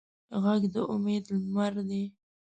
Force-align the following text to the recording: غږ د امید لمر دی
غږ 0.43 0.61
د 0.73 0.75
امید 0.93 1.23
لمر 1.41 1.73
دی 1.89 2.03